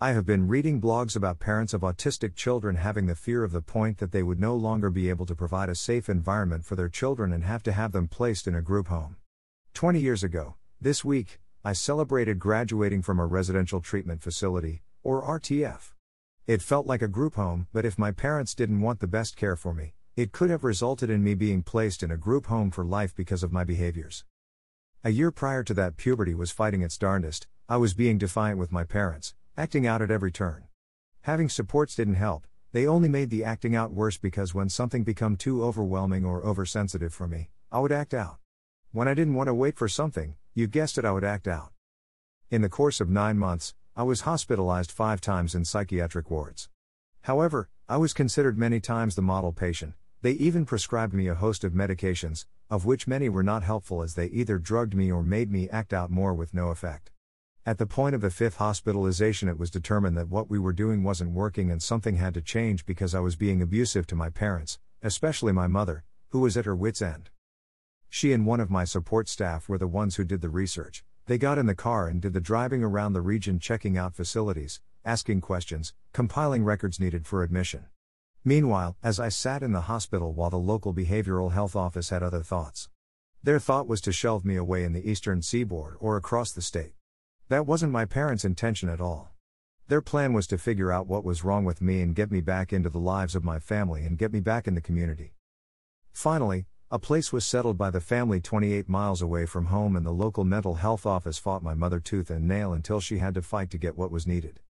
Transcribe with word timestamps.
I 0.00 0.12
have 0.12 0.24
been 0.24 0.46
reading 0.46 0.80
blogs 0.80 1.16
about 1.16 1.40
parents 1.40 1.74
of 1.74 1.80
autistic 1.80 2.36
children 2.36 2.76
having 2.76 3.06
the 3.06 3.16
fear 3.16 3.42
of 3.42 3.50
the 3.50 3.60
point 3.60 3.98
that 3.98 4.12
they 4.12 4.22
would 4.22 4.38
no 4.38 4.54
longer 4.54 4.90
be 4.90 5.10
able 5.10 5.26
to 5.26 5.34
provide 5.34 5.68
a 5.68 5.74
safe 5.74 6.08
environment 6.08 6.64
for 6.64 6.76
their 6.76 6.88
children 6.88 7.32
and 7.32 7.42
have 7.42 7.64
to 7.64 7.72
have 7.72 7.90
them 7.90 8.06
placed 8.06 8.46
in 8.46 8.54
a 8.54 8.62
group 8.62 8.86
home. 8.86 9.16
20 9.74 9.98
years 9.98 10.22
ago, 10.22 10.54
this 10.80 11.04
week, 11.04 11.40
I 11.64 11.72
celebrated 11.72 12.38
graduating 12.38 13.02
from 13.02 13.18
a 13.18 13.26
residential 13.26 13.80
treatment 13.80 14.22
facility, 14.22 14.82
or 15.02 15.20
RTF. 15.20 15.94
It 16.46 16.62
felt 16.62 16.86
like 16.86 17.02
a 17.02 17.08
group 17.08 17.34
home, 17.34 17.66
but 17.72 17.84
if 17.84 17.98
my 17.98 18.12
parents 18.12 18.54
didn't 18.54 18.82
want 18.82 19.00
the 19.00 19.08
best 19.08 19.36
care 19.36 19.56
for 19.56 19.74
me, 19.74 19.94
it 20.14 20.30
could 20.30 20.48
have 20.48 20.62
resulted 20.62 21.10
in 21.10 21.24
me 21.24 21.34
being 21.34 21.64
placed 21.64 22.04
in 22.04 22.12
a 22.12 22.16
group 22.16 22.46
home 22.46 22.70
for 22.70 22.84
life 22.84 23.16
because 23.16 23.42
of 23.42 23.52
my 23.52 23.64
behaviors. 23.64 24.24
A 25.02 25.10
year 25.10 25.32
prior 25.32 25.64
to 25.64 25.74
that, 25.74 25.96
puberty 25.96 26.36
was 26.36 26.52
fighting 26.52 26.82
its 26.82 26.98
darndest, 26.98 27.48
I 27.68 27.78
was 27.78 27.94
being 27.94 28.16
defiant 28.16 28.60
with 28.60 28.70
my 28.70 28.84
parents 28.84 29.34
Acting 29.58 29.88
out 29.88 30.00
at 30.02 30.12
every 30.12 30.30
turn. 30.30 30.68
Having 31.22 31.48
supports 31.48 31.96
didn't 31.96 32.14
help, 32.14 32.46
they 32.70 32.86
only 32.86 33.08
made 33.08 33.28
the 33.28 33.42
acting 33.42 33.74
out 33.74 33.90
worse 33.90 34.16
because 34.16 34.54
when 34.54 34.68
something 34.68 35.02
became 35.02 35.34
too 35.34 35.64
overwhelming 35.64 36.24
or 36.24 36.46
oversensitive 36.46 37.12
for 37.12 37.26
me, 37.26 37.50
I 37.72 37.80
would 37.80 37.90
act 37.90 38.14
out. 38.14 38.36
When 38.92 39.08
I 39.08 39.14
didn't 39.14 39.34
want 39.34 39.48
to 39.48 39.54
wait 39.54 39.76
for 39.76 39.88
something, 39.88 40.36
you 40.54 40.68
guessed 40.68 40.96
it, 40.96 41.04
I 41.04 41.10
would 41.10 41.24
act 41.24 41.48
out. 41.48 41.72
In 42.52 42.62
the 42.62 42.68
course 42.68 43.00
of 43.00 43.10
nine 43.10 43.36
months, 43.36 43.74
I 43.96 44.04
was 44.04 44.20
hospitalized 44.20 44.92
five 44.92 45.20
times 45.20 45.56
in 45.56 45.64
psychiatric 45.64 46.30
wards. 46.30 46.68
However, 47.22 47.68
I 47.88 47.96
was 47.96 48.12
considered 48.12 48.58
many 48.58 48.78
times 48.78 49.16
the 49.16 49.22
model 49.22 49.50
patient, 49.50 49.94
they 50.22 50.34
even 50.34 50.66
prescribed 50.66 51.14
me 51.14 51.26
a 51.26 51.34
host 51.34 51.64
of 51.64 51.72
medications, 51.72 52.46
of 52.70 52.84
which 52.84 53.08
many 53.08 53.28
were 53.28 53.42
not 53.42 53.64
helpful 53.64 54.04
as 54.04 54.14
they 54.14 54.26
either 54.26 54.58
drugged 54.58 54.94
me 54.94 55.10
or 55.10 55.24
made 55.24 55.50
me 55.50 55.68
act 55.68 55.92
out 55.92 56.12
more 56.12 56.32
with 56.32 56.54
no 56.54 56.68
effect. 56.68 57.10
At 57.66 57.78
the 57.78 57.86
point 57.86 58.14
of 58.14 58.20
the 58.20 58.30
fifth 58.30 58.56
hospitalization, 58.56 59.48
it 59.48 59.58
was 59.58 59.70
determined 59.70 60.16
that 60.16 60.28
what 60.28 60.48
we 60.48 60.58
were 60.58 60.72
doing 60.72 61.02
wasn't 61.02 61.32
working 61.32 61.70
and 61.70 61.82
something 61.82 62.16
had 62.16 62.34
to 62.34 62.40
change 62.40 62.86
because 62.86 63.14
I 63.14 63.20
was 63.20 63.36
being 63.36 63.60
abusive 63.60 64.06
to 64.06 64.16
my 64.16 64.30
parents, 64.30 64.78
especially 65.02 65.52
my 65.52 65.66
mother, 65.66 66.04
who 66.30 66.40
was 66.40 66.56
at 66.56 66.64
her 66.64 66.74
wits' 66.74 67.02
end. 67.02 67.30
She 68.08 68.32
and 68.32 68.46
one 68.46 68.60
of 68.60 68.70
my 68.70 68.84
support 68.84 69.28
staff 69.28 69.68
were 69.68 69.76
the 69.76 69.86
ones 69.86 70.16
who 70.16 70.24
did 70.24 70.40
the 70.40 70.48
research. 70.48 71.04
They 71.26 71.36
got 71.36 71.58
in 71.58 71.66
the 71.66 71.74
car 71.74 72.08
and 72.08 72.22
did 72.22 72.32
the 72.32 72.40
driving 72.40 72.82
around 72.82 73.12
the 73.12 73.20
region, 73.20 73.58
checking 73.58 73.98
out 73.98 74.14
facilities, 74.14 74.80
asking 75.04 75.42
questions, 75.42 75.92
compiling 76.12 76.64
records 76.64 76.98
needed 76.98 77.26
for 77.26 77.42
admission. 77.42 77.84
Meanwhile, 78.44 78.96
as 79.02 79.20
I 79.20 79.28
sat 79.28 79.62
in 79.62 79.72
the 79.72 79.82
hospital 79.82 80.32
while 80.32 80.48
the 80.48 80.56
local 80.56 80.94
behavioral 80.94 81.52
health 81.52 81.76
office 81.76 82.08
had 82.08 82.22
other 82.22 82.42
thoughts, 82.42 82.88
their 83.42 83.58
thought 83.58 83.86
was 83.86 84.00
to 84.02 84.12
shelve 84.12 84.44
me 84.44 84.56
away 84.56 84.84
in 84.84 84.94
the 84.94 85.10
eastern 85.10 85.42
seaboard 85.42 85.96
or 86.00 86.16
across 86.16 86.50
the 86.52 86.62
state. 86.62 86.94
That 87.48 87.66
wasn't 87.66 87.92
my 87.92 88.04
parents' 88.04 88.44
intention 88.44 88.90
at 88.90 89.00
all. 89.00 89.30
Their 89.86 90.02
plan 90.02 90.34
was 90.34 90.46
to 90.48 90.58
figure 90.58 90.92
out 90.92 91.06
what 91.06 91.24
was 91.24 91.44
wrong 91.44 91.64
with 91.64 91.80
me 91.80 92.02
and 92.02 92.14
get 92.14 92.30
me 92.30 92.42
back 92.42 92.74
into 92.74 92.90
the 92.90 92.98
lives 92.98 93.34
of 93.34 93.42
my 93.42 93.58
family 93.58 94.04
and 94.04 94.18
get 94.18 94.34
me 94.34 94.40
back 94.40 94.68
in 94.68 94.74
the 94.74 94.82
community. 94.82 95.32
Finally, 96.12 96.66
a 96.90 96.98
place 96.98 97.32
was 97.32 97.46
settled 97.46 97.78
by 97.78 97.88
the 97.88 98.02
family 98.02 98.38
28 98.38 98.86
miles 98.86 99.22
away 99.22 99.46
from 99.46 99.66
home, 99.66 99.96
and 99.96 100.04
the 100.04 100.12
local 100.12 100.44
mental 100.44 100.74
health 100.74 101.06
office 101.06 101.38
fought 101.38 101.62
my 101.62 101.72
mother 101.72 102.00
tooth 102.00 102.28
and 102.28 102.46
nail 102.46 102.74
until 102.74 103.00
she 103.00 103.16
had 103.16 103.32
to 103.32 103.40
fight 103.40 103.70
to 103.70 103.78
get 103.78 103.96
what 103.96 104.10
was 104.10 104.26
needed. 104.26 104.60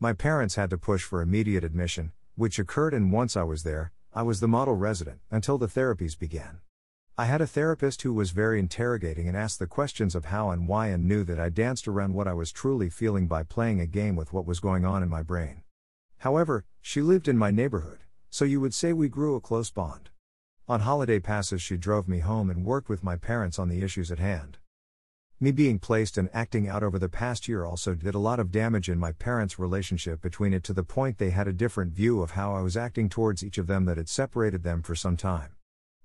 My 0.00 0.14
parents 0.14 0.54
had 0.54 0.70
to 0.70 0.78
push 0.78 1.02
for 1.02 1.20
immediate 1.20 1.64
admission, 1.64 2.12
which 2.34 2.58
occurred, 2.58 2.94
and 2.94 3.12
once 3.12 3.36
I 3.36 3.42
was 3.42 3.62
there, 3.62 3.92
I 4.14 4.22
was 4.22 4.40
the 4.40 4.48
model 4.48 4.74
resident 4.74 5.20
until 5.30 5.58
the 5.58 5.66
therapies 5.66 6.18
began. 6.18 6.60
I 7.18 7.26
had 7.26 7.42
a 7.42 7.46
therapist 7.46 8.00
who 8.02 8.14
was 8.14 8.30
very 8.30 8.58
interrogating 8.58 9.28
and 9.28 9.36
asked 9.36 9.58
the 9.58 9.66
questions 9.66 10.14
of 10.14 10.24
how 10.26 10.48
and 10.48 10.66
why 10.66 10.86
and 10.86 11.04
knew 11.06 11.24
that 11.24 11.38
I 11.38 11.50
danced 11.50 11.86
around 11.86 12.14
what 12.14 12.26
I 12.26 12.32
was 12.32 12.50
truly 12.50 12.88
feeling 12.88 13.26
by 13.26 13.42
playing 13.42 13.80
a 13.80 13.86
game 13.86 14.16
with 14.16 14.32
what 14.32 14.46
was 14.46 14.60
going 14.60 14.86
on 14.86 15.02
in 15.02 15.10
my 15.10 15.22
brain. 15.22 15.62
However, 16.18 16.64
she 16.80 17.02
lived 17.02 17.28
in 17.28 17.36
my 17.36 17.50
neighborhood, 17.50 17.98
so 18.30 18.46
you 18.46 18.62
would 18.62 18.72
say 18.72 18.94
we 18.94 19.10
grew 19.10 19.34
a 19.34 19.42
close 19.42 19.70
bond. 19.70 20.08
On 20.66 20.80
holiday 20.80 21.20
passes, 21.20 21.60
she 21.60 21.76
drove 21.76 22.08
me 22.08 22.20
home 22.20 22.48
and 22.48 22.64
worked 22.64 22.88
with 22.88 23.04
my 23.04 23.16
parents 23.16 23.58
on 23.58 23.68
the 23.68 23.82
issues 23.82 24.10
at 24.10 24.18
hand. 24.18 24.56
Me 25.38 25.50
being 25.50 25.78
placed 25.78 26.16
and 26.16 26.30
acting 26.32 26.66
out 26.66 26.82
over 26.82 26.98
the 26.98 27.10
past 27.10 27.46
year 27.46 27.66
also 27.66 27.94
did 27.94 28.14
a 28.14 28.18
lot 28.18 28.40
of 28.40 28.50
damage 28.50 28.88
in 28.88 28.98
my 28.98 29.12
parents' 29.12 29.58
relationship 29.58 30.22
between 30.22 30.54
it 30.54 30.64
to 30.64 30.72
the 30.72 30.82
point 30.82 31.18
they 31.18 31.30
had 31.30 31.46
a 31.46 31.52
different 31.52 31.92
view 31.92 32.22
of 32.22 32.30
how 32.30 32.54
I 32.54 32.62
was 32.62 32.76
acting 32.76 33.10
towards 33.10 33.44
each 33.44 33.58
of 33.58 33.66
them 33.66 33.84
that 33.84 33.98
had 33.98 34.08
separated 34.08 34.62
them 34.62 34.80
for 34.80 34.94
some 34.94 35.18
time. 35.18 35.56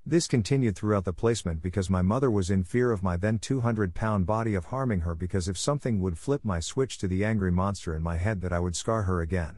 This 0.10 0.26
continued 0.26 0.78
throughout 0.78 1.04
the 1.04 1.12
placement 1.12 1.62
because 1.62 1.90
my 1.90 2.02
mother 2.02 2.32
was 2.32 2.50
in 2.50 2.64
fear 2.64 2.94
of 2.94 3.04
my 3.04 3.18
then 3.18 3.40
200 3.40 3.94
pound 3.94 4.26
body 4.26 4.56
of 4.56 4.68
harming 4.68 5.02
her 5.02 5.14
because 5.14 5.50
if 5.50 5.58
something 5.58 6.00
would 6.00 6.18
flip 6.18 6.46
my 6.46 6.62
switch 6.62 6.98
to 7.00 7.10
the 7.10 7.26
angry 7.26 7.52
monster 7.52 7.94
in 7.94 8.02
my 8.02 8.16
head 8.16 8.40
that 8.40 8.54
I 8.54 8.60
would 8.60 8.78
scar 8.78 9.02
her 9.02 9.20
again. 9.20 9.58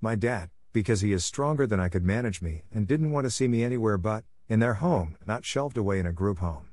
My 0.00 0.14
dad, 0.14 0.50
because 0.72 1.00
he 1.00 1.12
is 1.12 1.24
stronger 1.24 1.66
than 1.66 1.80
I 1.80 1.88
could 1.88 2.04
manage 2.04 2.40
me 2.40 2.62
and 2.70 2.86
didn't 2.86 3.10
want 3.10 3.24
to 3.24 3.32
see 3.32 3.48
me 3.48 3.64
anywhere 3.64 3.98
but 3.98 4.22
in 4.46 4.60
their 4.60 4.74
home, 4.74 5.16
not 5.26 5.44
shelved 5.44 5.76
away 5.76 5.98
in 5.98 6.06
a 6.06 6.12
group 6.12 6.38
home. 6.38 6.68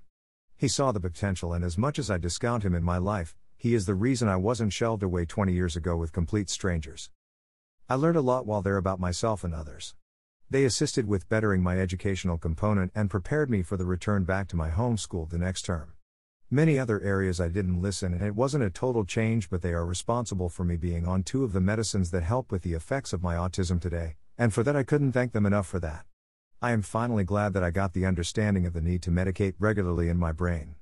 He 0.55 0.67
saw 0.67 0.91
the 0.91 0.99
potential 0.99 1.53
and 1.53 1.66
as 1.66 1.75
much 1.75 1.97
as 1.97 2.11
I 2.11 2.19
discount 2.19 2.61
him 2.61 2.75
in 2.75 2.84
my 2.84 2.99
life, 2.99 3.35
he 3.55 3.73
is 3.73 3.88
the 3.88 3.95
reason 3.95 4.28
I 4.28 4.35
wasn't 4.35 4.73
shelved 4.73 5.01
away 5.01 5.25
20 5.25 5.53
years 5.53 5.75
ago 5.75 5.97
with 5.97 6.13
complete 6.13 6.51
strangers. 6.51 7.09
I 7.89 7.95
learned 7.95 8.17
a 8.17 8.22
lot 8.22 8.45
while 8.45 8.61
there 8.61 8.78
about 8.78 8.99
myself 8.99 9.44
and 9.44 9.55
others. 9.55 9.95
They 10.50 10.63
assisted 10.63 11.09
with 11.09 11.28
bettering 11.28 11.62
my 11.62 11.78
educational 11.78 12.38
component 12.38 12.94
and 12.96 13.09
prepared 13.09 13.50
me 13.50 13.63
for 13.63 13.75
the 13.75 13.85
return 13.85 14.24
back 14.24 14.47
to 14.47 14.56
my 14.56 14.69
home 14.69 14.96
school 14.96 15.25
the 15.25 15.38
next 15.38 15.63
term. 15.63 15.91
Many 16.50 16.80
other 16.80 17.02
areas 17.02 17.41
I 17.41 17.50
didn't 17.50 17.81
listen, 17.81 18.13
and 18.13 18.22
it 18.22 18.34
wasn't 18.34 18.63
a 18.63 18.69
total 18.69 19.03
change, 19.03 19.50
but 19.50 19.62
they 19.62 19.74
are 19.74 19.85
responsible 19.85 20.47
for 20.47 20.63
me 20.63 20.78
being 20.78 21.06
on 21.06 21.24
two 21.24 21.44
of 21.44 21.52
the 21.52 21.59
medicines 21.59 22.12
that 22.12 22.24
help 22.24 22.50
with 22.50 22.62
the 22.62 22.75
effects 22.75 23.12
of 23.12 23.22
my 23.22 23.35
autism 23.35 23.81
today, 23.81 24.16
and 24.38 24.53
for 24.53 24.63
that 24.63 24.78
I 24.78 24.84
couldn't 24.84 25.12
thank 25.12 25.34
them 25.34 25.46
enough 25.46 25.68
for 25.68 25.81
that. 25.81 26.06
I 26.62 26.72
am 26.72 26.81
finally 26.81 27.25
glad 27.25 27.52
that 27.52 27.64
I 27.64 27.69
got 27.69 27.91
the 27.91 28.06
understanding 28.06 28.66
of 28.66 28.72
the 28.72 28.79
need 28.79 29.02
to 29.02 29.12
medicate 29.12 29.56
regularly 29.59 30.08
in 30.08 30.18
my 30.18 30.31
brain. 30.31 30.75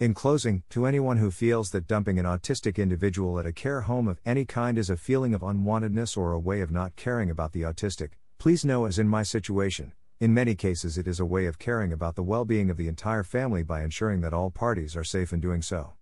In 0.00 0.14
closing, 0.14 0.62
to 0.70 0.86
anyone 0.86 1.18
who 1.18 1.30
feels 1.30 1.72
that 1.72 1.86
dumping 1.86 2.18
an 2.18 2.24
autistic 2.24 2.78
individual 2.78 3.38
at 3.38 3.44
a 3.44 3.52
care 3.52 3.82
home 3.82 4.08
of 4.08 4.18
any 4.24 4.46
kind 4.46 4.78
is 4.78 4.88
a 4.88 4.96
feeling 4.96 5.34
of 5.34 5.42
unwantedness 5.42 6.16
or 6.16 6.32
a 6.32 6.38
way 6.38 6.62
of 6.62 6.70
not 6.70 6.96
caring 6.96 7.28
about 7.28 7.52
the 7.52 7.62
autistic, 7.62 8.12
Please 8.38 8.64
know, 8.64 8.84
as 8.84 9.00
in 9.00 9.08
my 9.08 9.24
situation, 9.24 9.92
in 10.20 10.32
many 10.32 10.54
cases 10.54 10.96
it 10.96 11.08
is 11.08 11.18
a 11.18 11.26
way 11.26 11.46
of 11.46 11.58
caring 11.58 11.92
about 11.92 12.14
the 12.14 12.22
well 12.22 12.44
being 12.44 12.70
of 12.70 12.76
the 12.76 12.86
entire 12.86 13.24
family 13.24 13.64
by 13.64 13.82
ensuring 13.82 14.20
that 14.20 14.32
all 14.32 14.48
parties 14.48 14.96
are 14.96 15.02
safe 15.02 15.32
in 15.32 15.40
doing 15.40 15.60
so. 15.60 15.94